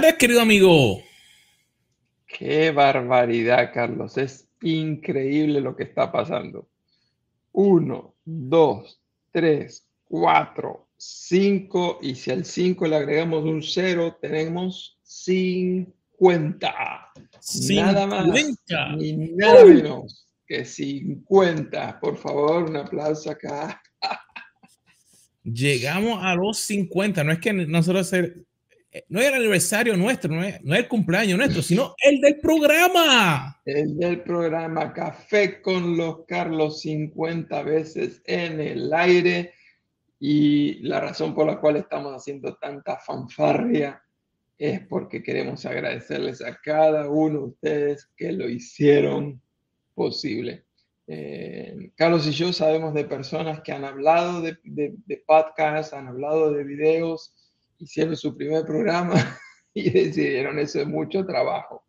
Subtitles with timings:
[0.00, 1.02] Tardes, querido amigo.
[2.26, 4.16] Qué barbaridad, Carlos.
[4.16, 6.70] Es increíble lo que está pasando.
[7.52, 8.98] Uno, dos,
[9.30, 11.98] tres, cuatro, cinco.
[12.00, 17.12] Y si al cinco le agregamos un cero, tenemos cincuenta.
[17.68, 18.26] Nada más
[18.96, 22.00] ni nada menos que cincuenta.
[22.00, 23.82] Por favor, un aplauso acá.
[25.44, 27.22] Llegamos a los 50.
[27.22, 28.10] No es que nosotros
[29.08, 33.60] no es el aniversario nuestro, no es, el cumpleaños nuestro, sino el del programa.
[33.64, 39.54] El del programa Café con los Carlos 50 veces en el aire.
[40.18, 44.02] Y la razón por la cual estamos haciendo tanta fanfarria
[44.58, 49.40] es porque queremos agradecerles a cada uno de ustedes que lo hicieron
[49.94, 50.64] posible.
[51.06, 56.08] Eh, Carlos y yo sabemos de personas que han hablado de, de, de podcasts, han
[56.08, 57.34] hablado de videos,
[57.80, 59.14] hicieron su primer programa
[59.74, 61.84] y decidieron eso es mucho trabajo.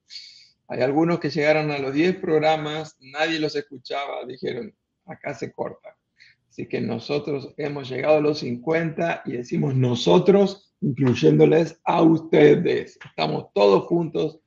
[0.68, 4.74] Hay algunos que llegaron a los 10 programas, nadie los escuchaba, dijeron,
[5.06, 5.98] acá se corta.
[6.50, 12.98] Así que nosotros hemos llegado a los 50 y decimos nosotros, incluyéndoles a ustedes.
[13.06, 14.40] Estamos todos juntos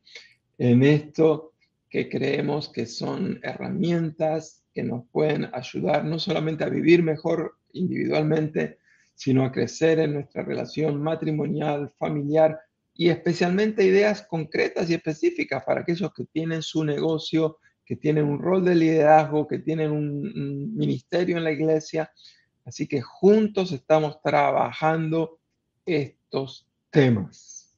[0.59, 1.53] en esto
[1.91, 8.79] que creemos que son herramientas que nos pueden ayudar no solamente a vivir mejor individualmente,
[9.15, 12.59] sino a crecer en nuestra relación matrimonial, familiar
[12.95, 18.39] y especialmente ideas concretas y específicas para aquellos que tienen su negocio, que tienen un
[18.39, 22.11] rol de liderazgo, que tienen un, ministerio en la iglesia.
[22.65, 25.39] Así que juntos estamos trabajando
[25.85, 27.77] estos temas.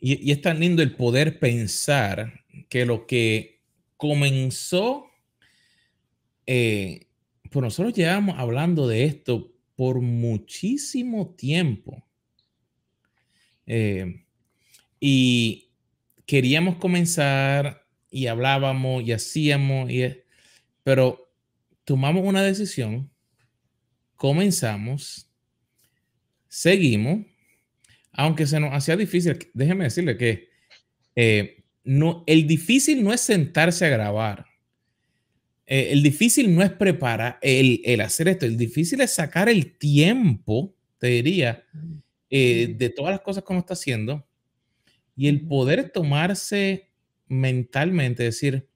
[0.00, 3.62] Y, es tan lindo el poder pensar que lo que
[3.96, 5.06] comenzó,
[6.46, 7.06] eh,
[7.50, 12.04] pues nosotros llevamos hablando de esto por muchísimo tiempo.
[13.64, 14.24] Eh,
[14.98, 15.70] y
[16.26, 20.02] queríamos comenzar y hablábamos y hacíamos, y,
[20.82, 21.30] pero
[21.84, 23.08] tomamos una decisión,
[24.16, 25.30] comenzamos,
[26.48, 27.24] seguimos,
[28.10, 30.48] aunque se nos hacía difícil, déjeme decirle que
[31.14, 34.44] eh, no, el difícil no es sentarse a grabar,
[35.70, 40.74] eh, el difícil no es preparar, el, hacer esto, el difícil es sacar el tiempo,
[40.96, 41.62] te diría,
[42.30, 44.26] eh, de todas las cosas que uno está haciendo
[45.14, 46.88] y el poder tomarse
[47.26, 48.66] mentalmente, decir,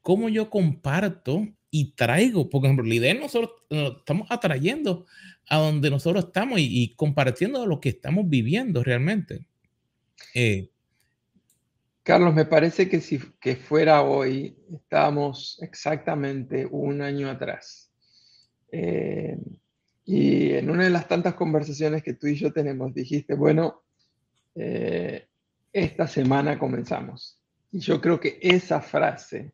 [0.00, 2.48] ¿cómo yo comparto y traigo?
[2.48, 3.50] Por ejemplo, la idea nosotros
[3.98, 5.04] estamos atrayendo
[5.46, 9.44] a donde nosotros estamos y, compartiendo lo que estamos viviendo realmente.
[10.34, 10.71] Eh,
[12.02, 17.92] Carlos, me parece que si que fuera hoy, estábamos exactamente un año atrás.
[18.72, 19.38] Eh,
[20.04, 23.84] y en una de las tantas conversaciones que tú y yo tenemos, dijiste, bueno,
[24.56, 25.28] eh,
[25.72, 27.38] esta semana comenzamos.
[27.70, 29.52] Y yo creo que esa frase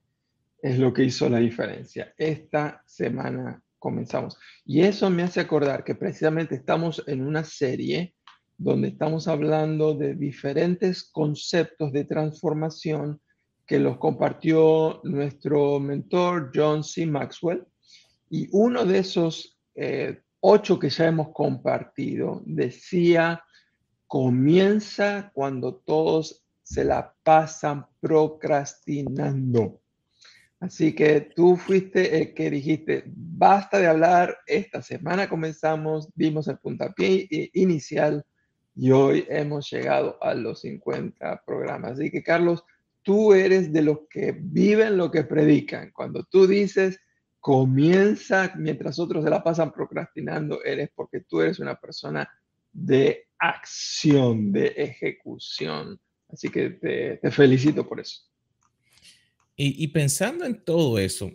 [0.63, 2.15] es lo que hizo la diferencia.
[2.17, 4.39] Esta semana comenzamos.
[4.65, 8.15] Y eso me hace acordar que precisamente estamos en una serie
[8.59, 13.21] donde estamos hablando de diferentes conceptos de transformación
[13.65, 17.07] que los compartió nuestro mentor John C.
[17.07, 17.65] Maxwell.
[18.29, 23.45] Y uno de esos eh, ocho que ya hemos compartido decía,
[24.09, 29.81] comienza cuando todos se la pasan procrastinando.
[30.61, 36.59] Así que tú fuiste el que dijiste, basta de hablar, esta semana comenzamos, dimos el
[36.59, 38.25] puntapié inicial
[38.81, 41.93] y hoy hemos llegado a los 50 programas.
[41.93, 42.63] Así que Carlos,
[43.03, 45.91] tú eres de los que viven lo que predican.
[45.91, 47.01] Cuando tú dices,
[47.41, 52.31] comienza mientras otros se la pasan procrastinando, eres porque tú eres una persona
[52.73, 55.99] de acción, de ejecución.
[56.29, 58.23] Así que te, felicito por eso.
[59.57, 61.33] Y, y pensando en todo eso,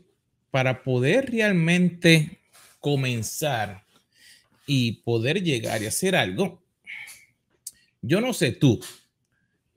[0.50, 2.40] para poder realmente
[2.80, 3.84] comenzar
[4.66, 6.63] y poder llegar y hacer algo,
[8.04, 8.80] yo no sé tú,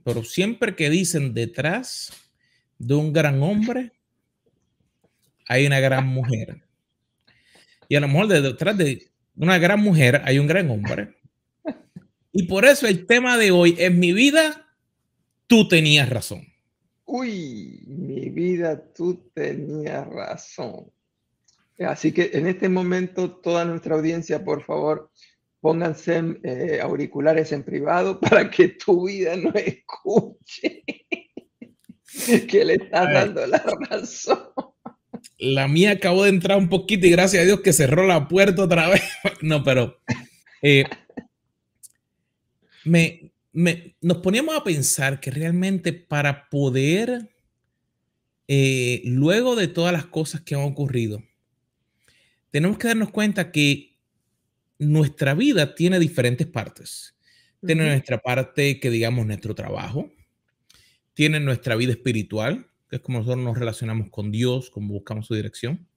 [0.03, 2.13] pero siempre que dicen detrás
[2.77, 3.93] de un gran hombre,
[5.47, 6.63] hay una gran mujer.
[7.89, 11.15] Y a lo mejor detrás de una gran mujer hay un gran hombre.
[12.33, 14.69] Y por eso el tema de hoy, en mi vida,
[15.47, 16.47] tú tenías razón.
[17.05, 20.91] Uy, mi vida, tú tenías razón.
[21.79, 25.11] Así que en este momento, toda nuestra audiencia, por favor,
[25.67, 30.85] pónganse eh, auriculares en privado para que tu vida no escuche
[32.49, 33.59] que le estás dando la
[33.91, 34.39] razón.
[35.39, 38.63] La mía acabó de entrar un poquito y gracias a Dios que cerró la puerta
[38.63, 39.03] otra vez.
[39.43, 39.99] No, pero
[40.63, 40.85] eh,
[42.85, 43.33] me,
[44.01, 47.29] nos poníamos a pensar que realmente para poder,
[48.47, 51.25] eh, luego de todas las cosas que han ocurrido,
[52.53, 53.86] tenemos que darnos cuenta que
[54.79, 57.17] nuestra vida tiene diferentes partes.
[57.65, 60.13] Tiene nuestra parte que digamos nuestro trabajo,
[61.15, 65.35] tiene nuestra vida espiritual, que es como nosotros nos relacionamos con Dios, como buscamos su
[65.35, 65.89] dirección.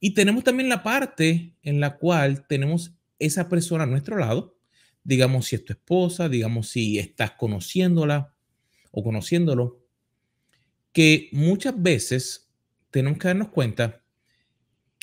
[0.00, 4.58] Y tenemos también la parte en la cual tenemos esa persona a nuestro lado,
[5.04, 8.34] digamos si es tu esposa, digamos si estás conociéndola
[8.90, 9.80] o conociéndolo,
[10.92, 12.50] que muchas veces
[12.90, 14.03] tenemos que darnos cuenta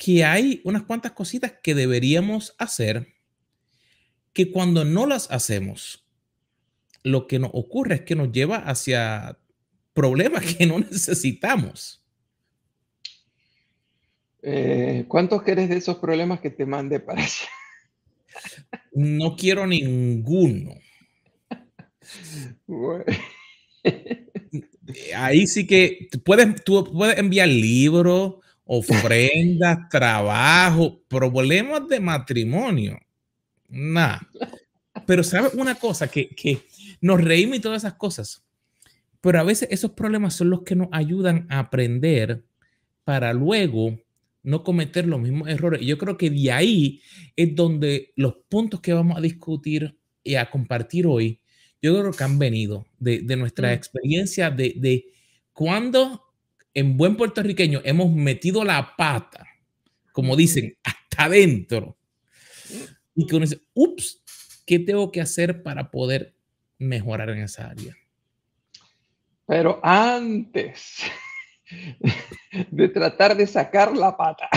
[0.02, 3.14] que hay unas cuantas cositas que deberíamos hacer
[4.32, 6.04] que cuando no las hacemos,
[7.04, 9.38] lo que nos ocurre es que nos lleva hacia
[9.94, 12.04] problemas que no necesitamos.
[14.42, 17.46] Eh, ¿Cuántos querés de esos problemas que te mande para allá?
[18.90, 20.74] No quiero ninguno.
[25.14, 28.41] Ahí sí que puedes, tú puedes enviar libros,
[28.74, 32.98] ofrendas, trabajo, problemas de matrimonio.
[33.68, 34.26] Nada.
[35.06, 36.62] Pero sabes una cosa, que, que
[37.00, 38.42] nos reímos y todas esas cosas.
[39.20, 42.44] Pero a veces esos problemas son los que nos ayudan a aprender
[43.04, 43.98] para luego
[44.42, 45.82] no cometer los mismos errores.
[45.82, 47.02] Y yo creo que de ahí
[47.36, 51.40] es donde los puntos que vamos a discutir y a compartir hoy,
[51.82, 53.72] yo creo que han venido de, nuestra mm.
[53.72, 55.06] experiencia de, de
[55.52, 56.31] cuando
[56.74, 59.46] en buen puertorriqueño hemos metido la pata,
[60.12, 61.96] como dicen, hasta adentro.
[63.14, 64.22] Y que uno dice, ups,
[64.66, 66.34] ¿qué tengo que hacer para poder
[66.78, 67.96] mejorar en esa área?
[69.46, 71.02] Pero antes
[72.70, 74.48] de tratar de sacar la pata.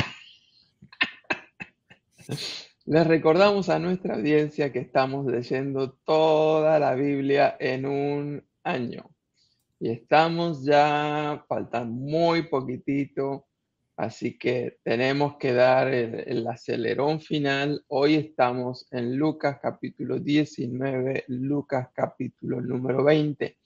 [2.85, 9.14] Les recordamos a nuestra audiencia que estamos leyendo toda la Biblia en un año.
[9.77, 13.45] Y estamos ya, faltan muy poquitito,
[13.97, 17.83] así que tenemos que dar el, el, acelerón final.
[17.89, 23.57] Hoy estamos en Lucas capítulo 19, Lucas capítulo número 20.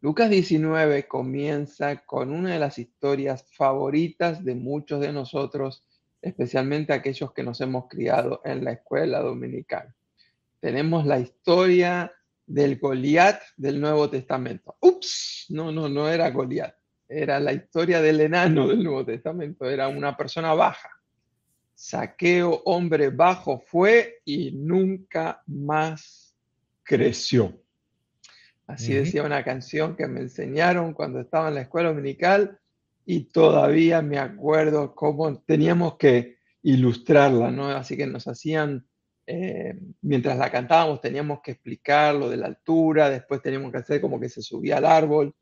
[0.00, 5.84] Lucas 19 comienza con una de las historias favoritas de muchos de nosotros,
[6.20, 9.92] especialmente aquellos que nos hemos criado en la escuela dominical.
[10.60, 12.12] Tenemos la historia
[12.46, 14.76] del Goliat del Nuevo Testamento.
[14.80, 16.74] Ups, no, no, no era Goliat,
[17.08, 20.90] era la historia del enano del Nuevo Testamento, era una persona baja.
[21.74, 26.36] Saqueo, hombre bajo fue y nunca más
[26.82, 27.60] creció.
[28.66, 32.58] Así decía una canción que me enseñaron cuando estaba en la escuela dominical
[33.04, 37.68] y todavía me acuerdo cómo teníamos que ilustrarla, ¿no?
[37.68, 38.86] Así que nos hacían,
[39.26, 44.00] eh, mientras la cantábamos, teníamos que explicar lo de la altura, después teníamos que hacer
[44.00, 45.34] como que se subía al árbol.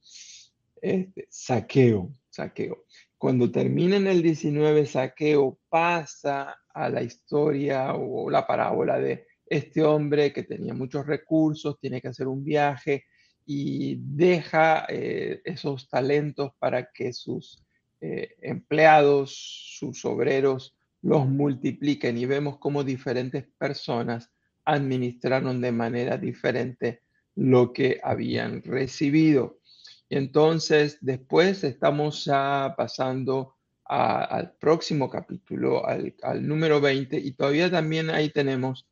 [0.81, 2.85] Este, saqueo, saqueo.
[3.19, 9.83] Cuando termina en el 19, saqueo pasa a la historia o la parábola de este
[9.83, 13.05] hombre que tenía muchos recursos, tiene que hacer un viaje,
[13.45, 17.63] y deja eh, esos talentos para que sus
[18.01, 19.35] eh, empleados,
[19.79, 24.31] sus obreros, los multipliquen y vemos cómo diferentes personas
[24.65, 27.03] administraron de manera diferente
[27.35, 29.61] lo que habían recibido.
[30.09, 38.11] Entonces, después estamos ya pasando al próximo capítulo, al, al número 20, y todavía también
[38.11, 38.87] ahí tenemos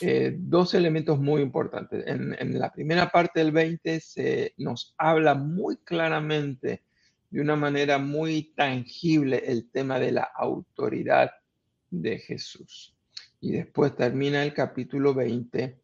[0.00, 2.04] eh, dos elementos muy importantes.
[2.06, 6.82] En, la primera parte del 20 se nos habla muy claramente,
[7.30, 11.30] de una manera muy tangible, el tema de la autoridad
[11.92, 12.96] de Jesús.
[13.40, 15.78] Y después termina el capítulo 20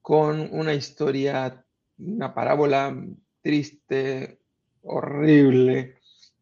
[0.00, 1.64] con una historia,
[1.98, 2.96] una parábola
[3.42, 4.40] triste,
[4.82, 5.98] horrible,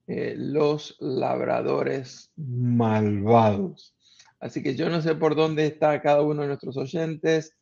[0.06, 3.94] eh, los labradores malvados.
[4.40, 7.56] Así que yo no sé por dónde está cada uno de nuestros oyentes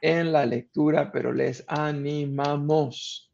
[0.00, 3.32] en la lectura, pero les animamos.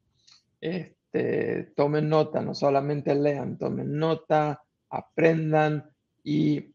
[0.61, 5.91] Este, tomen nota, no solamente lean, tomen nota, aprendan
[6.23, 6.74] y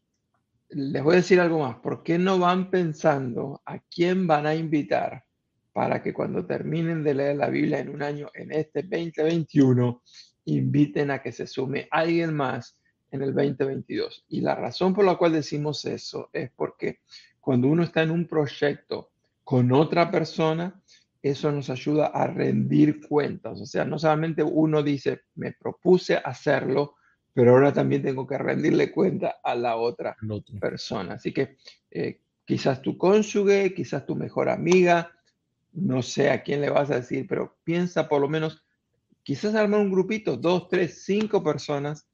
[0.70, 1.76] les voy a decir algo más.
[1.76, 5.24] ¿Por qué no van pensando a quién van a invitar
[5.72, 10.02] para que cuando terminen de leer la Biblia en un año, en este 2021,
[10.46, 12.76] inviten a que se sume alguien más
[13.10, 14.24] en el 2022.
[14.28, 17.00] Y la razón por la cual decimos eso es porque
[17.40, 19.10] cuando uno está en un proyecto
[19.44, 20.80] con otra persona,
[21.22, 23.60] eso nos ayuda a rendir cuentas.
[23.60, 26.94] O sea, no solamente uno dice, me propuse hacerlo,
[27.32, 30.16] pero ahora también tengo que rendirle cuenta a la otra
[30.60, 31.14] persona.
[31.14, 31.56] Así que
[31.90, 35.12] eh, quizás tu cónyuge, quizás tu mejor amiga,
[35.72, 38.64] no sé a quién le vas a decir, pero piensa por lo menos,
[39.22, 42.06] quizás armar un grupito, dos, tres, cinco personas.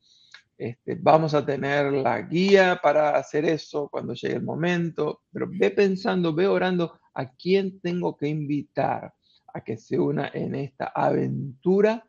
[0.58, 5.70] Este, vamos a tener la guía para hacer eso cuando llegue el momento, pero ve
[5.70, 9.14] pensando, ve orando a quién tengo que invitar
[9.52, 12.06] a que se una en esta aventura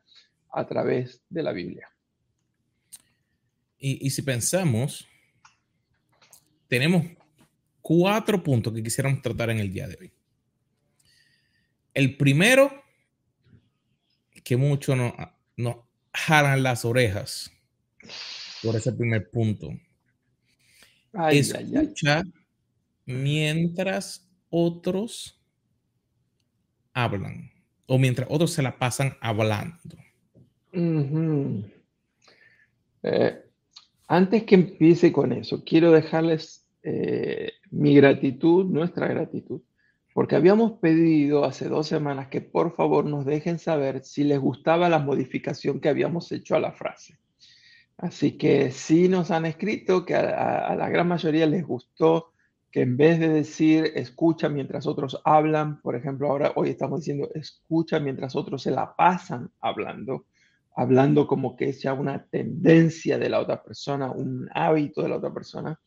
[0.52, 1.90] a través de la Biblia.
[3.80, 5.08] Y, y si pensamos,
[6.68, 7.06] tenemos
[7.82, 10.12] cuatro puntos que quisiéramos tratar en el día de hoy.
[11.94, 12.84] El primero,
[14.44, 15.14] que muchos nos
[15.58, 17.52] no jalan las orejas
[18.62, 19.70] por ese primer punto.
[21.32, 22.24] Escucha
[23.06, 25.42] mientras otros
[26.94, 27.52] hablan
[27.86, 29.98] o mientras otros se la pasan hablando.
[33.04, 33.47] Eh,
[34.08, 39.62] antes que empiece con eso, quiero dejarles eh, mi gratitud, nuestra gratitud,
[40.14, 44.90] porque habíamos pedido hace dos semanas que por favor nos dejen saber si les gustaba
[44.90, 47.20] la modificación que habíamos hecho a la frase.
[47.98, 52.32] Así que sí nos han escrito que a, la gran mayoría les gustó
[52.72, 57.30] que en vez de decir escucha mientras otros hablan, por ejemplo, ahora hoy estamos diciendo
[57.34, 60.26] escucha mientras otros se la pasan hablando,
[60.78, 65.34] hablando como que sea una tendencia de la otra persona, un hábito de la otra
[65.34, 65.82] persona.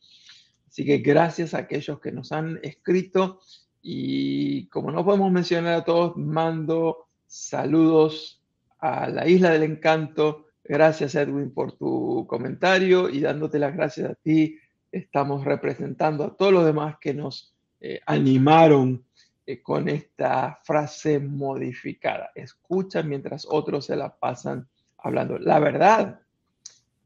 [0.67, 3.39] Así que gracias a aquellos que nos han escrito
[3.81, 8.43] y como no podemos mencionar a todos, mando saludos
[8.79, 10.47] a la Isla del Encanto.
[10.61, 14.57] Gracias Edwin por tu comentario y dándote las gracias a ti.
[14.91, 19.05] Estamos representando a todos los demás que nos eh, animaron
[19.45, 22.31] eh, con esta frase modificada.
[22.35, 24.67] Escucha mientras otros se la pasan
[25.01, 25.37] hablando.
[25.37, 26.21] La verdad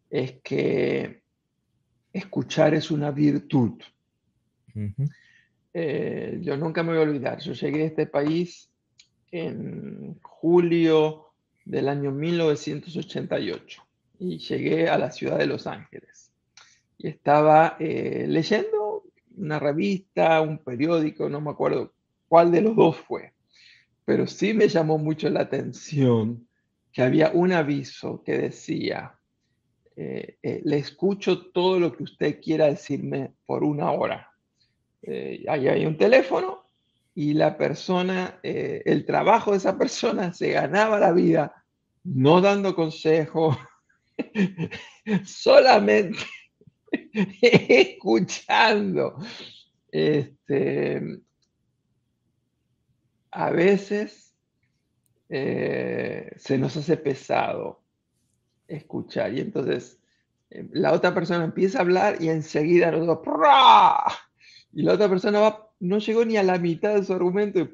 [0.09, 1.21] es que
[2.13, 3.81] escuchar es una virtud.
[5.73, 8.69] Eh, yo nunca me voy a olvidar, yo llegué a este país
[9.31, 11.33] en julio
[11.65, 13.83] del año 1988
[14.19, 16.31] y llegué a la ciudad de Los Ángeles.
[16.97, 19.03] Y estaba eh, leyendo
[19.37, 21.93] una revista, un periódico, no me acuerdo
[22.27, 23.33] cuál de los dos fue,
[24.05, 26.47] pero sí me llamó mucho la atención
[26.95, 29.19] que había un aviso que decía,
[29.95, 34.31] eh, le escucho todo lo que usted quiera decirme por una hora
[35.07, 36.63] eh, hay un teléfono
[37.13, 41.63] y la persona, eh, el trabajo de esa persona se ganaba la vida
[42.03, 43.57] no dando consejo,
[45.25, 46.19] solamente
[47.41, 49.17] escuchando.
[49.91, 51.01] Este,
[53.31, 54.24] a veces
[55.29, 57.81] eh, se nos hace pesado
[58.67, 59.99] escuchar y entonces
[60.71, 63.37] la otra persona empieza a hablar y enseguida nosotros
[64.75, 67.69] y la otra persona va, no llegó ni a la mitad de su argumento y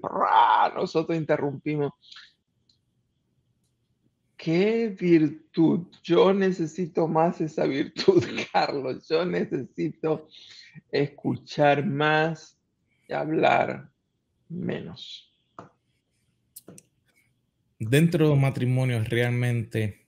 [0.76, 1.92] nosotros interrumpimos.
[4.38, 5.88] ¡Qué virtud!
[6.04, 9.08] Yo necesito más esa virtud, Carlos.
[9.08, 10.28] Yo necesito
[10.92, 12.60] escuchar más
[13.08, 13.90] y hablar
[14.48, 15.31] menos.
[17.84, 20.06] Dentro de un matrimonio realmente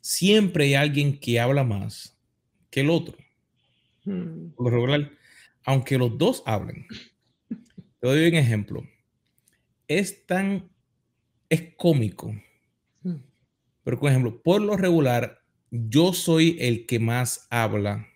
[0.00, 2.16] siempre hay alguien que habla más
[2.70, 3.18] que el otro.
[4.04, 4.50] Hmm.
[4.50, 5.10] Por lo regular,
[5.64, 6.86] aunque los dos hablen.
[7.48, 8.84] Te doy un ejemplo.
[9.88, 10.70] Es tan,
[11.48, 12.32] es cómico.
[13.02, 13.16] Mm.
[13.82, 18.06] Pero, por ejemplo, por lo regular, yo soy el que más habla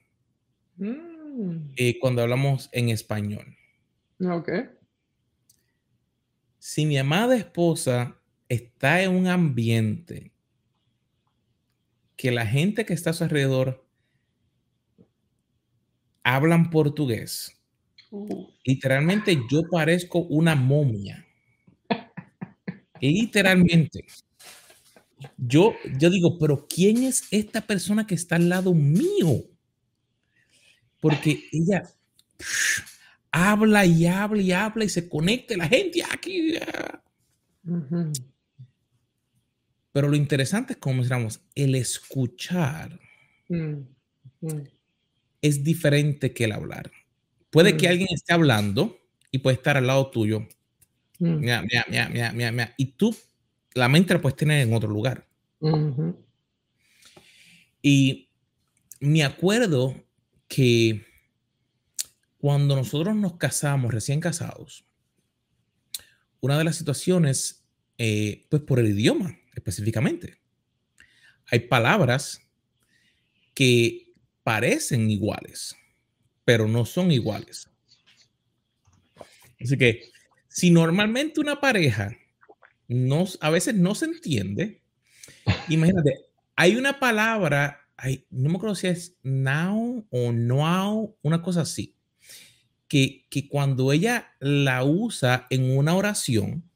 [0.77, 1.73] mm.
[1.75, 3.45] eh, cuando hablamos en español.
[4.25, 4.51] Ok.
[6.59, 10.33] Si mi amada esposa está en un ambiente
[12.17, 13.85] que la gente que está a su alrededor
[16.23, 17.53] hablan portugués.
[18.11, 18.49] Uh.
[18.65, 21.27] Literalmente yo parezco una momia.
[23.01, 24.07] Literalmente.
[25.37, 29.45] Yo, yo digo, pero ¿quién es esta persona que está al lado mío?
[31.01, 31.83] Porque ella
[33.31, 36.55] habla y habla y habla y se conecta la gente aquí.
[39.95, 43.01] Pero lo interesante es, como mencionamos, el escuchar.
[43.49, 43.87] Mm,
[44.43, 44.75] mm
[45.45, 46.91] es diferente que el hablar.
[47.51, 47.91] Puede que mm.
[47.91, 48.99] alguien esté hablando
[49.31, 50.49] y puede estar al lado tuyo.
[52.79, 53.15] Y tú,
[53.75, 55.29] la mente la puedes tener en otro lugar.
[57.83, 58.31] Y
[59.01, 60.03] me acuerdo
[60.49, 61.05] que
[62.39, 64.87] cuando nosotros nos casamos, recién casados,
[66.41, 67.67] una de las situaciones,
[67.99, 70.39] eh, pues por el idioma específicamente,
[71.47, 72.41] hay palabras
[73.55, 75.77] que parecen iguales,
[76.45, 77.71] pero no son iguales.
[79.61, 80.11] Así que
[80.49, 82.17] si normalmente una pareja
[82.89, 84.83] no, a veces no se entiende,
[85.69, 91.63] imagínate, hay una palabra, hay, no me acuerdo si es now o now, una cosa
[91.63, 91.97] así,
[92.89, 96.71] que, que cuando ella la usa en una oración,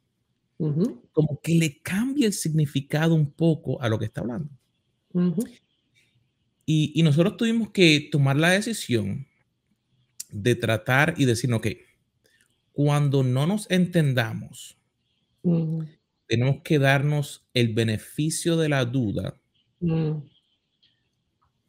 [1.18, 4.48] como que le cambia el significado un poco a lo que está hablando.
[6.64, 9.26] y, y, nosotros tuvimos que tomar la decisión
[10.30, 11.66] de tratar y decir, ok,
[12.70, 14.78] cuando no nos entendamos,
[16.28, 19.40] tenemos que darnos el beneficio de la duda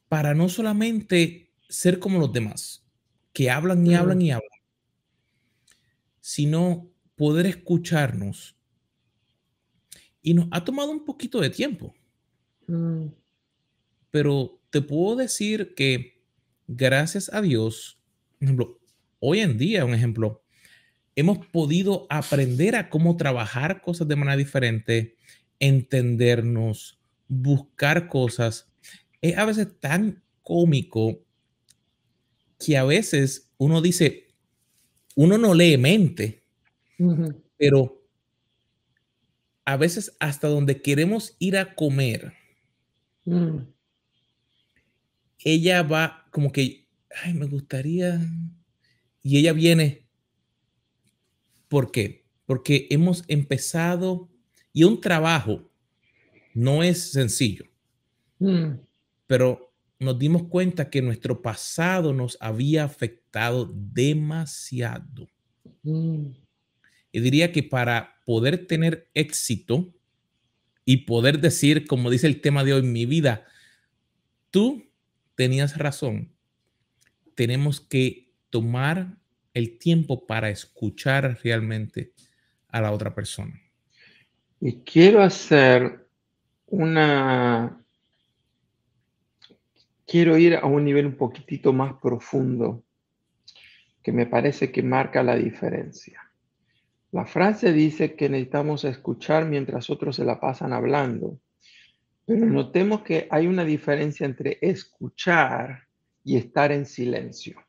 [0.09, 2.85] para no solamente ser como los demás,
[3.33, 4.61] que hablan y hablan y hablan,
[6.21, 8.58] sino poder escucharnos
[10.21, 11.93] y nos ha tomado un poquito de tiempo.
[12.67, 13.07] Mm.
[14.11, 16.21] Pero te puedo decir que
[16.67, 17.99] gracias a Dios,
[18.39, 18.79] ejemplo,
[19.19, 20.43] hoy en día, un ejemplo,
[21.15, 25.15] hemos podido aprender a cómo trabajar cosas de manera diferente,
[25.59, 28.71] entendernos, buscar cosas.
[29.21, 31.19] Es a veces tan cómico
[32.57, 34.27] que a veces uno dice,
[35.15, 36.43] uno no lee mente,
[37.57, 37.98] pero
[39.69, 42.33] a veces hasta donde queremos ir a comer,
[43.25, 43.59] mm.
[45.43, 46.87] ella va como que,
[47.23, 48.19] ay, me gustaría,
[49.21, 50.07] y ella viene.
[51.67, 52.25] ¿Por qué?
[52.47, 54.27] Porque hemos empezado
[54.73, 55.69] y un trabajo
[56.55, 57.65] no es sencillo,
[58.39, 58.71] mm.
[59.27, 65.27] pero nos dimos cuenta que nuestro pasado nos había afectado demasiado.
[65.83, 66.31] Mm.
[67.11, 69.91] Y diría que para poder tener éxito
[70.85, 73.47] y poder decir, como dice el tema de hoy, mi vida,
[74.51, 74.87] tú
[75.33, 76.31] tenías razón.
[77.33, 79.17] Tenemos que tomar
[79.55, 82.13] el tiempo para escuchar realmente
[82.67, 83.59] a la otra persona.
[84.61, 86.07] Y quiero hacer
[86.67, 87.83] una...
[90.05, 92.83] Quiero ir a un nivel un poquitito más profundo
[94.03, 96.28] que me parece que marca la diferencia.
[97.11, 101.39] La frase dice que necesitamos escuchar mientras otros se la pasan hablando,
[102.25, 105.87] pero notemos que hay una diferencia entre escuchar
[106.23, 107.59] y estar en silencio.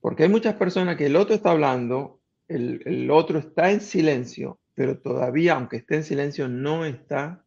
[0.00, 4.98] Porque hay muchas personas que el otro está hablando, el, otro está en silencio, pero
[5.00, 7.44] todavía, aunque esté en silencio, no está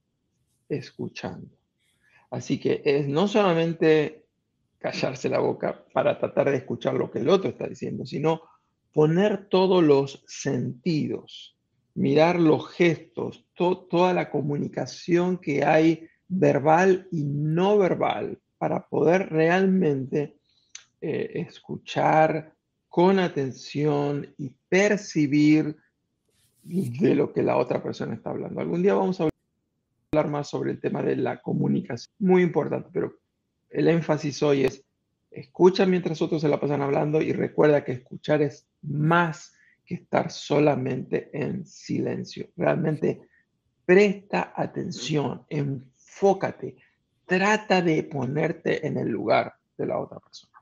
[0.67, 1.55] escuchando.
[2.29, 4.25] Así que es no solamente
[4.79, 8.41] callarse la boca para tratar de escuchar lo que el otro está diciendo, sino
[8.95, 11.57] poner todos los sentidos,
[11.95, 20.37] mirar los gestos, toda la comunicación que hay verbal y no verbal para poder realmente
[21.01, 22.53] eh, escuchar
[22.87, 25.75] con atención y percibir
[26.63, 28.61] de lo que la otra persona está hablando.
[28.61, 29.27] Algún día vamos a
[30.13, 33.13] hablar más sobre el tema de la comunicación, muy importante, pero
[33.71, 34.85] el énfasis hoy es
[35.35, 39.53] escucha mientras otros se la pasan hablando y recuerda que escuchar es más
[39.85, 42.49] que estar solamente en silencio.
[42.55, 43.21] Realmente
[43.85, 46.75] presta atención, enfócate,
[47.25, 50.53] trata de ponerte en el lugar de la otra persona.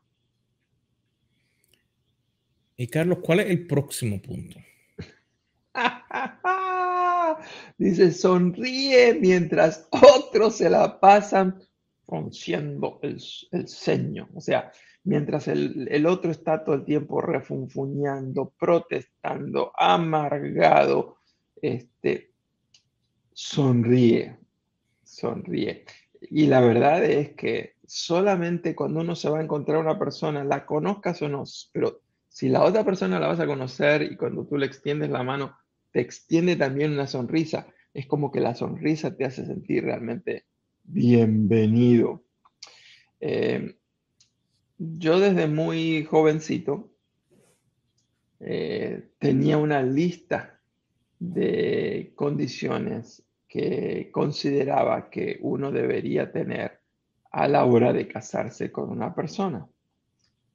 [2.76, 4.60] Y Carlos, ¿cuál es el próximo punto?
[7.78, 11.60] Dice, sonríe mientras otros se la pasan
[12.06, 14.30] frunciendo el, el ceño.
[14.34, 14.72] O sea,
[15.04, 21.18] mientras el, otro está todo el tiempo refunfuñando, protestando, amargado,
[21.62, 22.32] este,
[23.34, 24.38] sonríe,
[25.04, 25.86] sonríe.
[26.22, 30.66] Y la verdad es que solamente cuando uno se va a encontrar una persona, la
[30.66, 34.58] conozcas o no, pero si la otra persona la vas a conocer y cuando tú
[34.58, 35.58] le extiendes la mano,
[35.92, 40.46] te extiende también una sonrisa, es como que la sonrisa te hace sentir realmente
[40.84, 42.24] bienvenido.
[43.20, 43.78] Eh,
[44.78, 46.92] yo desde muy jovencito
[48.40, 50.60] eh, tenía una lista
[51.20, 56.80] de condiciones que consideraba que uno debería tener
[57.32, 59.68] a la hora de casarse con una persona.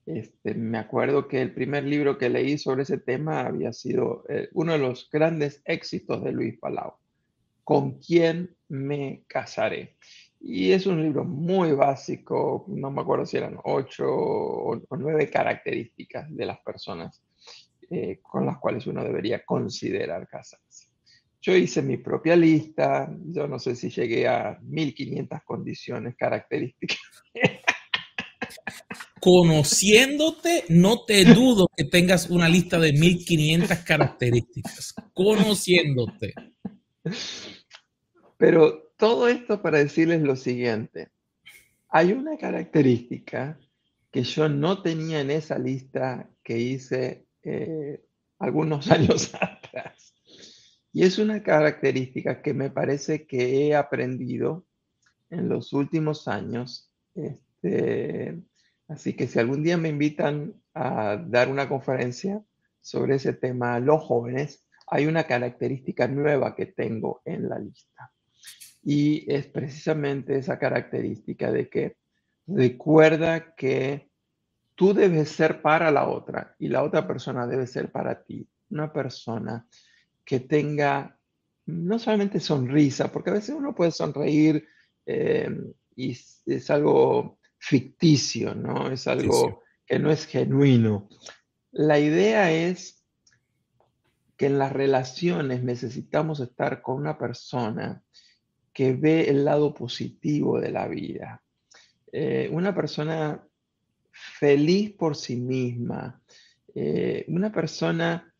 [0.04, 4.48] Este, me acuerdo que el primer libro que leí sobre ese tema había sido eh,
[4.52, 6.94] uno de los grandes éxitos de Luis Palau.
[7.62, 9.96] ¿Con quién me casaré?
[10.40, 16.34] Y es un libro muy básico, no me acuerdo si eran ocho o, nueve características
[16.34, 17.22] de las personas
[17.90, 20.88] eh, con las cuales uno debería considerar casarse.
[21.40, 26.98] Yo hice mi propia lista, yo no sé si llegué a 1500 condiciones, características.
[29.20, 34.94] Conociéndote, no te dudo que tengas una lista de 1500 características.
[35.12, 36.34] Conociéndote.
[38.38, 41.10] Pero todo esto para decirles lo siguiente.
[41.90, 43.58] Hay una característica
[44.10, 48.02] que yo no tenía en esa lista que hice eh,
[48.38, 50.14] algunos años atrás.
[50.92, 54.66] Y es una característica que me parece que he aprendido
[55.30, 56.90] en los últimos años.
[57.14, 58.40] Este,
[58.86, 62.42] así que si algún día me invitan a dar una conferencia
[62.80, 68.12] sobre ese tema los jóvenes, hay una característica nueva que tengo en la lista.
[68.82, 71.96] Y es precisamente esa característica de que
[72.46, 74.10] recuerda que
[74.74, 78.48] tú debes ser para la otra y la otra persona debe ser para ti.
[78.70, 79.66] Una persona
[80.24, 81.18] que tenga
[81.66, 84.66] no solamente sonrisa, porque a veces uno puede sonreír
[85.04, 85.50] eh,
[85.96, 88.90] y es algo ficticio, ¿no?
[88.90, 91.08] Es algo que no es genuino.
[91.72, 93.04] La idea es
[94.36, 98.02] que en las relaciones necesitamos estar con una persona
[98.78, 101.42] que ve el lado positivo de la vida.
[102.12, 103.44] Eh, una persona
[104.12, 106.22] feliz por sí misma,
[106.76, 108.32] eh, una persona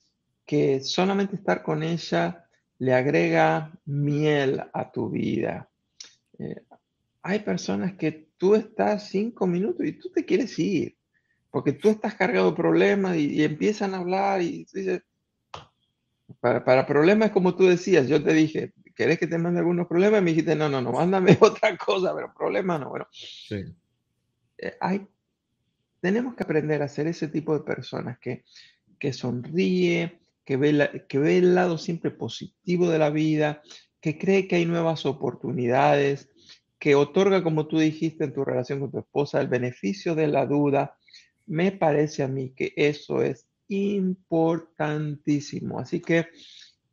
[0.47, 2.47] que solamente estar con ella
[2.79, 5.69] le agrega miel a tu vida.
[6.39, 6.63] Eh,
[7.23, 10.97] hay personas que tú estás cinco minutos y tú te quieres ir,
[11.51, 15.03] porque tú estás cargado de problemas y, empiezan a hablar y dices,
[16.39, 20.21] para, para, problemas como tú decías, yo te dije, ¿querés que te mande algunos problemas?
[20.21, 22.91] Y me dijiste, no, no, no, mándame otra cosa, pero problemas no.
[22.91, 23.63] Bueno, sí.
[24.59, 25.07] Eh, hay,
[26.01, 28.43] tenemos que aprender a ser ese tipo de personas que,
[28.99, 33.63] que sonríe, que ve, que ve el lado siempre positivo de la vida,
[34.01, 36.29] que cree que hay nuevas oportunidades,
[36.81, 40.45] que otorga, como tú dijiste en tu relación con tu esposa, el beneficio de la
[40.45, 40.97] duda,
[41.47, 45.79] me parece a mí que eso es importantísimo.
[45.79, 46.27] Así que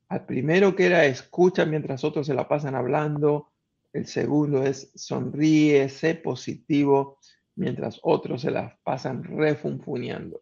[0.07, 3.51] al primero que era escucha mientras otros se la pasan hablando,
[3.93, 7.19] el segundo es sonríe, sé positivo
[7.55, 10.41] mientras otros se la pasan refunfuñando.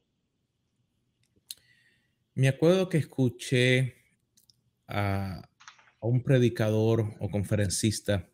[2.36, 3.94] Me acuerdo que escuché
[4.88, 5.48] a,
[6.02, 8.28] un predicador o conferencista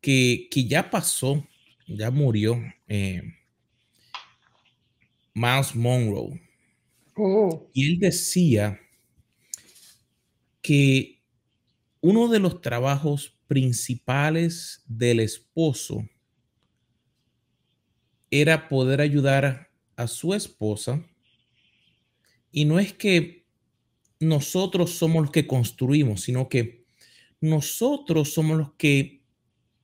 [0.00, 1.44] que, ya pasó,
[1.88, 3.22] ya murió, eh,
[5.34, 6.40] Miles Monroe.
[7.16, 7.70] Oh.
[7.72, 8.78] Y él decía
[10.62, 11.22] que
[12.00, 16.08] uno de los trabajos principales del esposo
[18.30, 21.04] era poder ayudar a su esposa
[22.50, 23.46] y no es que
[24.20, 26.86] nosotros somos los que construimos, sino que
[27.40, 29.22] nosotros somos los que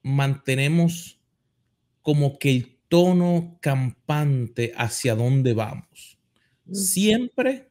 [0.02, 1.20] mantenemos
[2.02, 6.18] como que el tono campante hacia dónde vamos.
[6.70, 7.67] Siempre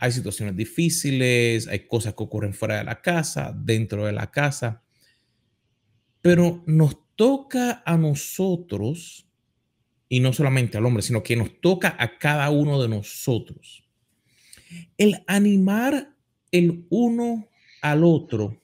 [0.00, 4.82] hay situaciones difíciles, hay cosas que ocurren fuera de la casa, dentro de la casa,
[6.22, 9.26] pero nos toca a nosotros,
[10.08, 13.84] y no solamente al hombre, sino que nos toca a cada uno de nosotros
[14.96, 16.14] el animar
[16.50, 17.48] el uno
[17.82, 18.60] al otro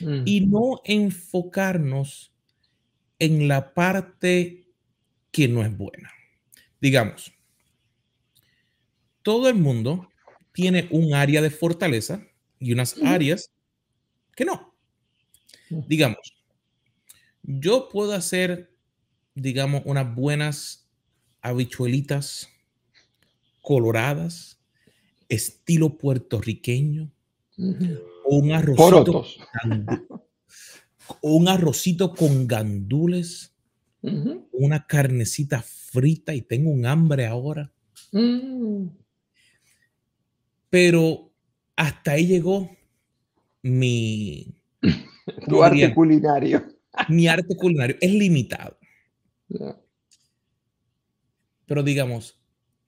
[0.00, 0.22] mm.
[0.26, 2.32] y no enfocarnos
[3.18, 4.66] en la parte
[5.30, 6.10] que no es buena.
[6.80, 7.32] Digamos,
[9.22, 10.09] todo el mundo
[10.52, 12.26] tiene un área de fortaleza
[12.58, 13.50] y unas áreas
[14.34, 14.74] que no.
[15.68, 16.34] Digamos,
[17.42, 18.72] yo puedo hacer,
[19.34, 20.88] digamos, unas buenas
[21.42, 22.48] habichuelitas
[23.62, 24.60] coloradas
[25.30, 27.10] estilo puertorriqueño,
[28.24, 29.24] o un arrocito,
[31.22, 33.54] un arrocito con gandules,
[34.52, 37.72] una carnecita frita y tengo un hambre ahora.
[38.12, 38.88] Mm.
[40.70, 41.32] Pero
[41.76, 42.70] hasta ahí llegó
[43.62, 44.54] mi...
[45.48, 46.64] Tu arte culinario.
[47.08, 48.76] Mi arte culinario es limitado.
[51.66, 52.40] Pero digamos,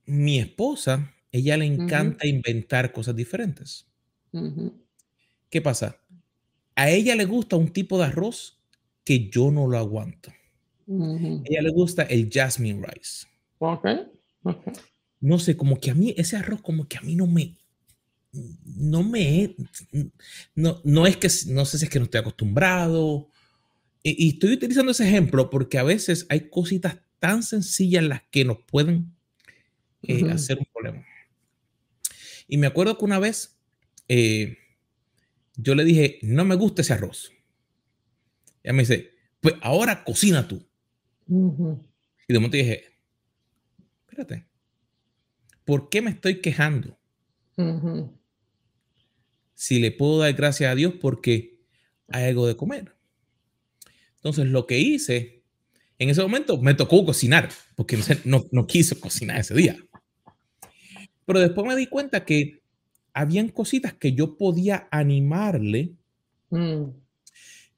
[0.07, 3.87] mi esposa ella le encanta inventar cosas diferentes.
[5.49, 5.99] ¿Qué pasa?
[6.75, 8.61] A ella le gusta un tipo de arroz
[9.05, 10.31] que yo no lo aguanto.
[10.31, 13.27] A ella le gusta el jasmine rice.
[15.21, 17.57] No sé, como que a mí ese arroz como que a mí no me
[18.33, 19.55] no me
[20.55, 23.29] no, no es que no sé si es que no estoy acostumbrado
[24.03, 28.59] y, estoy utilizando ese ejemplo porque a veces hay cositas tan sencillas las que nos
[28.59, 29.15] pueden
[30.03, 31.07] eh, hacer un problema.
[32.49, 33.57] Y me acuerdo que una vez
[34.09, 34.59] eh,
[35.57, 37.33] yo le dije, no me gusta ese arroz.
[38.65, 40.67] Ella me dice, pues ahora cocina tú.
[41.29, 42.97] Y de momento dije,
[44.01, 44.47] espérate,
[45.65, 46.99] ¿por qué me estoy quejando?
[49.63, 51.61] Si le puedo dar gracias a Dios porque
[52.09, 52.97] hay algo de comer.
[54.17, 55.45] Entonces, lo que hice,
[56.01, 59.77] en ese momento me tocó cocinar, porque no, no quiso cocinar ese día.
[61.25, 62.61] Pero después me di cuenta que
[63.13, 65.93] habían cositas que yo podía animarle
[66.51, 66.83] mm.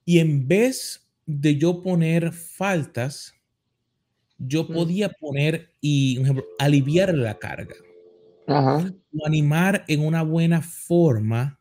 [0.06, 3.34] y en vez de yo poner faltas,
[4.38, 4.72] yo mm.
[4.72, 7.76] podía poner y, ejemplo, aliviar la carga.
[9.26, 11.60] animar en una buena forma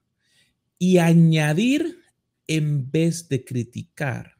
[0.77, 1.99] y añadir
[2.47, 4.37] en vez de criticar.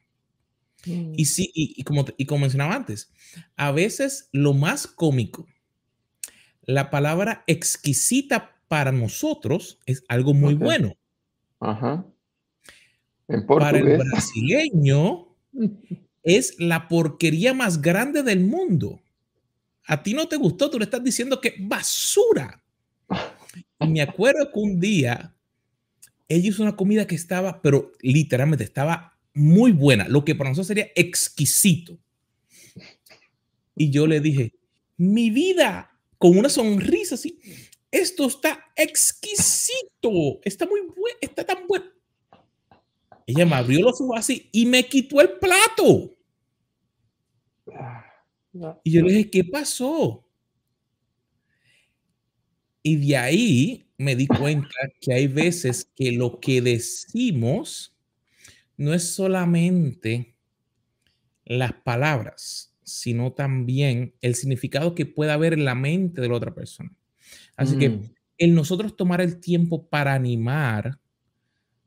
[0.86, 1.14] Mm.
[1.16, 3.12] Y sí, y, como, y como mencionaba antes,
[3.56, 5.48] a veces lo más cómico,
[6.62, 10.96] la palabra exquisita para nosotros es algo muy bueno.
[11.60, 12.06] Ajá.
[13.48, 15.28] Para el brasileño
[16.24, 19.02] es la porquería más grande del mundo.
[19.86, 22.62] A ti no te gustó, tú le estás diciendo que basura.
[23.80, 25.36] Y me acuerdo que un día
[26.28, 30.68] ella hizo una comida que estaba, pero literalmente estaba muy buena, lo que para nosotros
[30.68, 31.98] sería exquisito.
[33.76, 34.54] Y yo le dije,
[34.98, 37.40] mi vida, con una sonrisa así,
[37.92, 41.86] esto está exquisito, está muy bueno, está tan bueno.
[43.26, 46.12] Ella me abrió los ojos así y me quitó el plato.
[48.84, 50.28] Y yo le dije, ¿qué pasó?
[52.82, 57.96] Y de ahí me di cuenta que hay veces que lo que decimos
[58.78, 60.36] no es solamente
[61.46, 66.54] las palabras, sino también el significado que pueda haber en la mente de la otra
[66.54, 66.92] persona.
[67.56, 68.10] Así que mm.
[68.38, 71.00] el nosotros tomar el tiempo para animar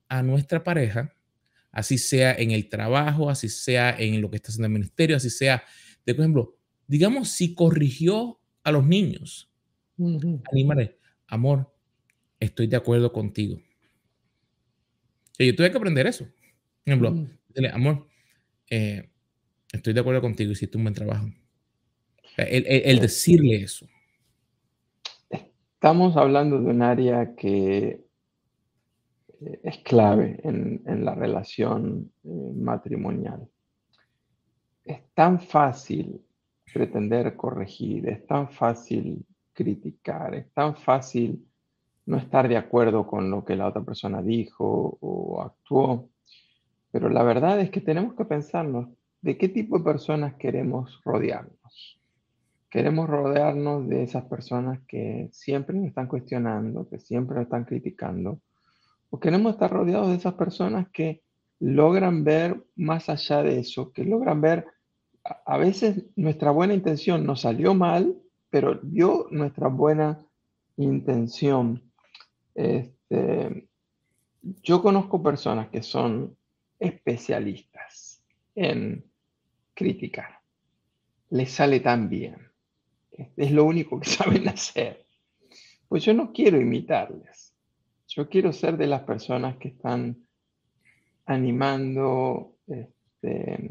[0.09, 1.13] a nuestra pareja,
[1.73, 5.31] así sea en el trabajo, así sea en lo que está haciendo el ministerio, así
[5.31, 5.65] sea,
[6.05, 9.51] de por ejemplo, digamos, si corrigió a los niños,
[10.53, 11.76] animaré, amor,
[12.47, 13.61] estoy de acuerdo contigo.
[15.39, 16.25] yo tuve que aprender eso.
[16.25, 17.29] Por ejemplo,
[17.73, 18.07] amor,
[18.71, 19.09] eh,
[19.73, 21.27] estoy de acuerdo contigo, hiciste un buen trabajo.
[22.37, 23.87] el decirle eso.
[25.87, 28.07] Estamos hablando de un área que
[29.41, 33.49] eh, es clave en, la relación eh, matrimonial.
[34.85, 36.23] Es tan fácil
[36.73, 41.47] pretender corregir, es tan fácil criticar, es tan fácil
[42.07, 46.09] no estar de acuerdo con lo que la otra persona dijo o actuó,
[46.91, 48.89] pero la verdad es que tenemos que pensarnos
[49.21, 52.01] de qué tipo de personas queremos rodearnos.
[52.71, 58.41] Queremos rodearnos de esas personas que siempre nos están cuestionando, que siempre nos están criticando.
[59.11, 61.23] O queremos estar rodeados de esas personas que
[61.59, 64.67] logran ver más allá de eso, que logran ver,
[65.45, 68.17] a veces nuestra buena intención nos salió mal,
[68.51, 70.25] pero dio nuestra buena
[70.77, 71.86] intención.
[72.57, 73.69] Este,
[74.63, 76.37] yo conozco personas que son
[76.79, 78.23] especialistas
[78.55, 79.05] en
[79.75, 80.41] criticar.
[81.31, 82.47] Les sale tan bien
[83.37, 85.07] es lo único que saben hacer.
[85.89, 87.55] Pues yo no quiero imitarles.
[88.09, 90.27] Yo quiero ser de las personas que están
[91.27, 92.55] animando.
[92.67, 93.71] Este,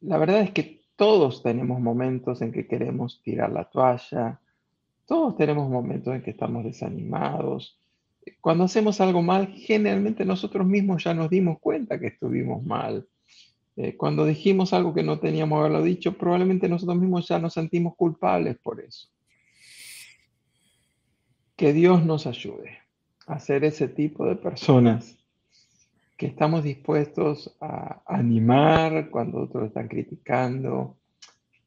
[0.00, 4.40] la verdad es que todos tenemos momentos en que queremos tirar la toalla.
[5.06, 7.78] Todos tenemos momentos en que estamos desanimados.
[8.40, 13.06] Cuando hacemos algo mal, generalmente nosotros mismos ya nos dimos cuenta que estuvimos mal.
[13.76, 17.96] Eh, cuando dijimos algo que no teníamos haberlo dicho, probablemente nosotros mismos ya nos sentimos
[17.96, 19.08] culpables por eso.
[21.56, 22.78] Que Dios nos ayude
[23.26, 25.16] a ser ese tipo de personas
[26.16, 30.96] que estamos dispuestos a animar cuando otros están criticando,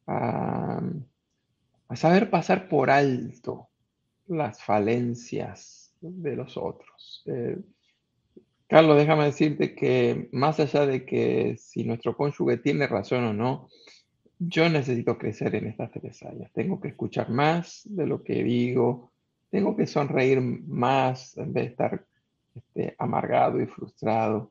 [0.06, 0.80] a,
[1.94, 3.68] saber pasar por alto
[4.26, 7.22] las falencias de los otros.
[7.26, 7.58] Eh,
[8.68, 13.68] Carlos, déjame decirte que más allá de que si nuestro cónyuge tiene razón o no,
[14.38, 16.52] yo necesito crecer en estas tres áreas.
[16.52, 19.12] Tengo que escuchar más de lo que digo,
[19.50, 22.06] tengo que sonreír más en vez de estar
[22.54, 24.50] este, amargado y frustrado.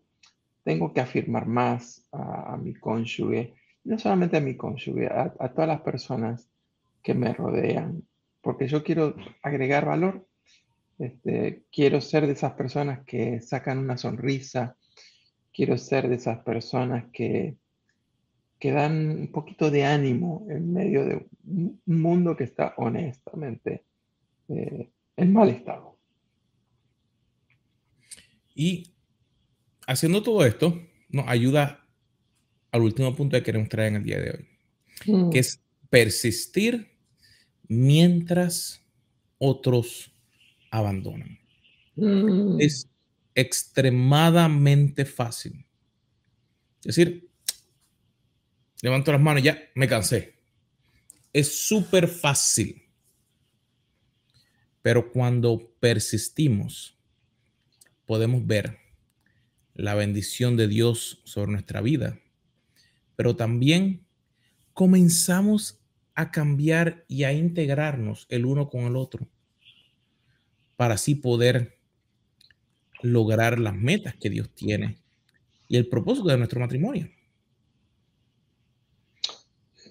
[0.64, 5.82] Tengo que afirmar más a, mi cónyuge, no solamente a mi cónyuge, a todas las
[5.82, 6.50] personas
[7.04, 8.02] que me rodean,
[8.42, 10.26] porque yo quiero agregar valor
[10.98, 14.78] este, quiero ser de esas personas que sacan una sonrisa,
[15.54, 17.58] quiero ser de esas personas que,
[18.60, 23.84] que dan un poquito de ánimo en medio de un mundo que está honestamente
[24.48, 25.98] eh, en mal estado.
[28.54, 28.94] Y
[29.86, 31.86] haciendo todo esto, nos ayuda
[32.72, 34.48] al último punto que queremos traer en el día de hoy,
[35.14, 35.30] mm.
[35.30, 36.92] que es persistir
[37.68, 38.82] mientras
[39.38, 40.15] otros
[40.78, 41.40] abandonan.
[41.96, 42.60] Mm.
[42.60, 42.90] Es
[43.34, 45.66] extremadamente fácil.
[46.80, 47.30] Es decir,
[48.82, 50.36] levanto las manos, ya me cansé.
[51.34, 52.82] Es súper fácil.
[54.82, 56.98] Pero cuando persistimos,
[58.06, 58.78] podemos ver
[59.74, 62.20] la bendición de Dios sobre nuestra vida.
[63.16, 64.06] Pero también
[64.74, 65.82] comenzamos
[66.14, 69.28] a cambiar y a integrarnos el uno con el otro
[70.76, 71.78] para así poder
[73.02, 74.98] lograr las metas que Dios tiene
[75.68, 77.10] y el propósito de nuestro matrimonio.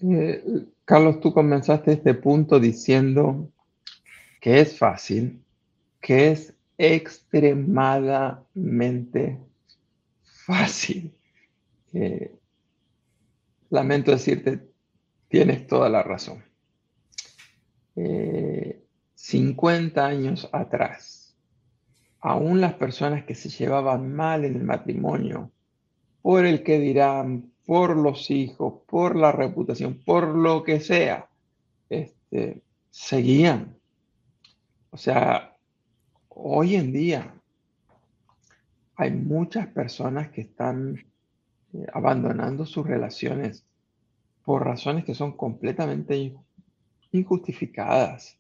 [0.03, 0.45] Eh,
[0.85, 3.51] Carlos, tú comenzaste este punto diciendo
[4.41, 5.41] que es fácil,
[6.01, 9.39] que es extremadamente
[10.23, 11.15] fácil.
[11.95, 12.37] Eh,
[13.71, 14.69] lamento decirte,
[15.29, 16.45] tienes toda la razón.
[19.25, 21.35] 50 eh, años atrás,
[22.21, 25.51] aún las personas que se llevaban mal en el matrimonio,
[26.21, 31.27] por el que dirán, por los hijos, por la reputación, por lo que sea,
[31.89, 32.61] este,
[32.91, 33.75] seguían.
[34.91, 35.57] O sea,
[36.29, 37.35] hoy en día
[38.95, 41.03] hay muchas personas que están
[41.73, 43.65] eh, abandonando sus relaciones
[44.45, 46.35] por razones que son completamente
[47.11, 48.39] injustificadas.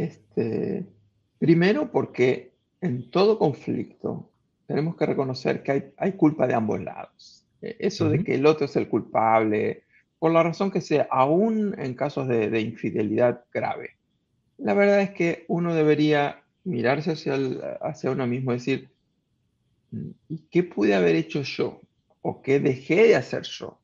[0.00, 0.86] Este,
[1.38, 4.30] primero porque en todo conflicto
[4.66, 7.44] tenemos que reconocer que hay, culpa de ambos lados.
[7.60, 9.84] E, eso de que el otro es el culpable,
[10.18, 13.90] por la razón que sea, aún en casos de, infidelidad grave.
[14.56, 17.34] La verdad es que uno debería mirarse hacia,
[17.82, 18.88] hacia uno mismo y decir,
[19.90, 21.82] mm, ¿y qué pude haber hecho yo?
[22.22, 23.80] ¿O qué dejé de hacer yo?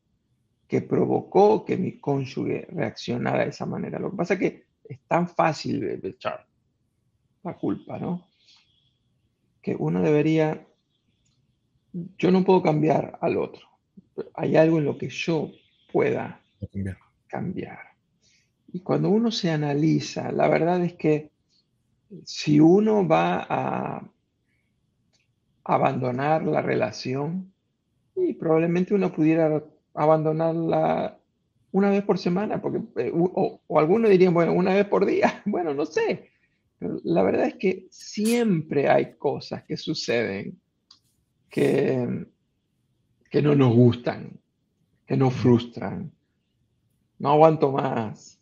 [0.68, 3.98] que provocó que mi cónyuge reaccionara de esa manera.
[3.98, 6.46] Lo que pasa es que es tan fácil de echar
[7.42, 8.27] la culpa, ¿no?
[9.62, 10.66] Que uno debería,
[11.92, 13.66] yo no puedo cambiar al otro.
[14.35, 15.51] Hay algo en lo que yo
[15.92, 16.40] pueda
[17.27, 17.79] cambiar.
[18.72, 21.31] Y cuando uno se analiza, la verdad es que
[22.25, 24.03] si uno va a
[25.64, 27.53] abandonar la relación,
[28.14, 29.62] y probablemente uno pudiera
[29.94, 31.15] abandonarla
[31.76, 35.74] una vez por semana, porque, eh, o, algunos dirían, bueno, una vez por día, bueno,
[35.74, 36.30] no sé.
[36.80, 40.58] La verdad es que siempre hay cosas que suceden
[41.48, 42.26] que,
[43.30, 44.40] que no nos gustan,
[45.06, 46.12] que nos frustran.
[47.18, 48.40] No aguanto más.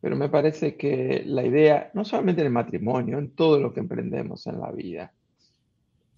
[0.00, 3.80] Pero me parece que la idea, no solamente en el matrimonio, en todo lo que
[3.80, 5.12] emprendemos en la vida,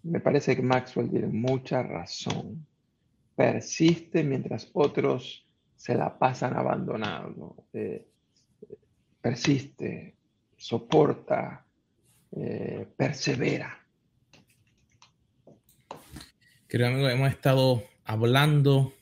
[0.03, 2.67] me parece que Maxwell tiene mucha razón
[3.37, 5.46] persiste mientras otros
[5.77, 7.69] se la pasan abandonado.
[7.73, 8.09] Eh,
[9.21, 10.17] persiste,
[10.57, 11.65] soporta,
[12.33, 13.79] eh, persevera.
[16.67, 18.93] Creo amigo, hemos estado hablando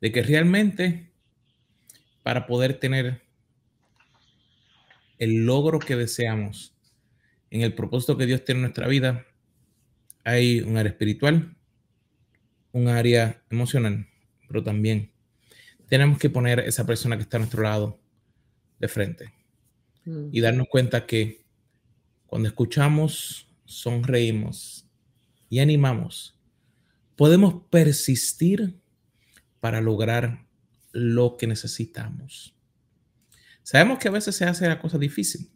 [0.00, 1.10] de que realmente
[2.22, 3.22] para poder tener
[5.18, 6.76] el logro que deseamos
[7.50, 9.26] en el propósito que Dios tiene en nuestra vida,
[10.24, 11.56] hay un área espiritual,
[12.72, 14.06] un área emocional,
[14.48, 15.12] pero también
[15.88, 17.98] tenemos que poner esa persona que está a nuestro lado
[18.78, 19.32] de frente
[20.04, 20.28] mm.
[20.32, 21.44] y darnos cuenta que
[22.26, 24.86] cuando escuchamos, sonreímos
[25.48, 26.38] y animamos,
[27.14, 28.78] podemos persistir
[29.60, 30.46] para lograr
[30.92, 32.54] lo que necesitamos.
[33.62, 35.50] Sabemos que a veces se hace la cosa difícil,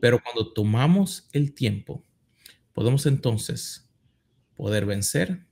[0.00, 2.04] pero cuando tomamos el tiempo,
[2.72, 3.90] podemos entonces
[4.54, 5.46] poder vencer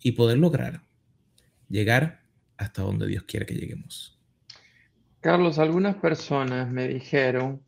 [0.00, 0.84] y poder lograr
[1.68, 2.21] llegar
[2.62, 4.18] hasta donde Dios quiere que lleguemos.
[5.20, 7.62] Carlos, algunas personas me dijeron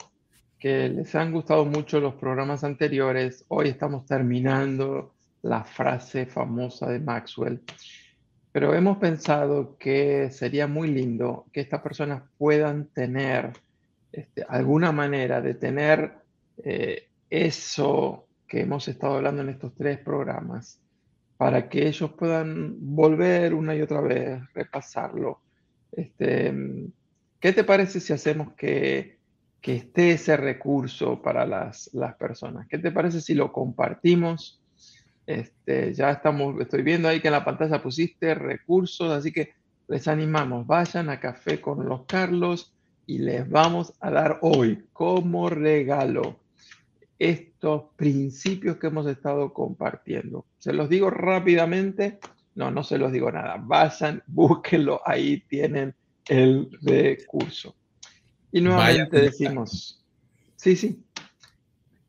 [0.59, 3.45] que les han gustado mucho los programas anteriores.
[3.49, 7.61] Hoy estamos terminando la frase famosa de Maxwell,
[8.51, 13.53] pero hemos pensado que sería muy lindo que estas personas puedan tener
[14.11, 16.15] este, alguna manera de tener
[16.59, 20.81] eh, eso que hemos estado hablando en estos tres programas
[21.37, 25.41] para que ellos puedan volver una y otra vez, repasarlo.
[25.93, 26.53] Este,
[27.41, 29.19] ¿Qué te parece si hacemos que,
[29.61, 32.67] que esté ese recurso para las, las, personas?
[32.69, 34.61] ¿Qué te parece si lo compartimos?
[35.27, 39.55] Este, ya estamos, estoy viendo ahí que en la pantalla pusiste recursos, así que
[39.89, 42.73] les animamos, vayan a Café con los Carlos
[43.07, 46.39] y les vamos a dar hoy como regalo
[47.65, 50.45] estos principios que hemos estado compartiendo.
[50.59, 52.19] Se los digo rápidamente,
[52.57, 53.57] no, no se los digo nada.
[53.59, 55.95] Vayan, búsquenlo, ahí tienen
[56.29, 57.75] el recurso.
[58.53, 60.05] Y nuevamente decimos,
[60.57, 61.03] sí, sí.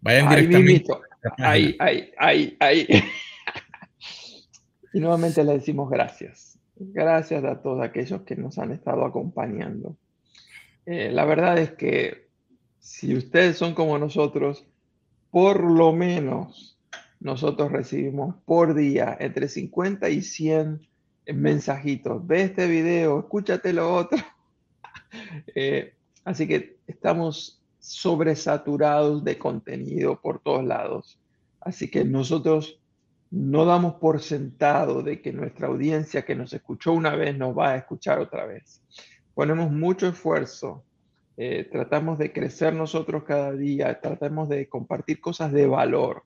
[0.01, 0.91] Vayan directamente.
[1.37, 2.87] Ahí, ahí, ahí, ahí.
[4.93, 6.59] y nuevamente le decimos gracias.
[6.75, 9.95] Gracias a todos aquellos que nos han estado acompañando.
[10.85, 12.27] Eh, la verdad es que
[12.79, 14.65] si ustedes son como nosotros,
[15.35, 16.77] por lo menos
[17.19, 20.87] nosotros recibimos por día entre 50 y 100
[21.33, 22.25] mensajitos.
[22.25, 24.17] Ve este video, escúchate lo otro.
[25.55, 25.93] Eh,
[26.25, 31.19] así que estamos sobresaturados de contenido por todos lados.
[31.61, 32.81] Así que nosotros
[33.29, 37.71] no damos por sentado de que nuestra audiencia que nos escuchó una vez nos va
[37.71, 38.81] a escuchar otra vez.
[39.33, 40.83] Ponemos mucho esfuerzo,
[41.37, 46.23] eh, tratamos de crecer nosotros cada día, tratamos de compartir cosas de valor.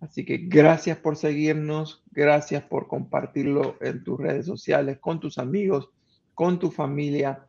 [0.00, 5.90] Así que gracias por seguirnos, gracias por compartirlo en tus redes sociales, con tus amigos,
[6.34, 7.46] con tu familia.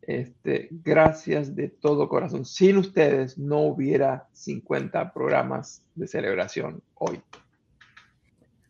[0.00, 2.44] Este, gracias de todo corazón.
[2.44, 7.20] Sin ustedes no hubiera 50 programas de celebración hoy.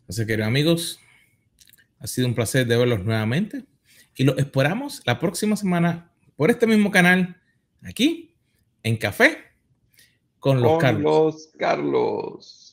[0.08, 1.00] Así que, amigos,
[2.00, 3.64] ha sido un placer de verlos nuevamente
[4.16, 7.40] y los esperamos la próxima semana por este mismo canal,
[7.84, 8.34] aquí,
[8.82, 9.38] en Café,
[10.38, 12.71] con los con Los Carlos.